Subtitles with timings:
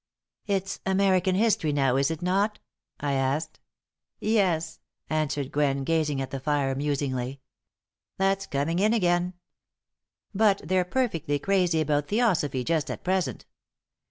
[0.47, 2.57] "It's American history now, is it not?"
[2.99, 3.59] I asked.
[4.19, 4.79] "Yes,"
[5.11, 7.39] answered Gwen, gazing at the fire musingly.
[8.17, 9.35] "That's coming in again.
[10.33, 13.45] But they're perfectly crazy about theosophy just at present.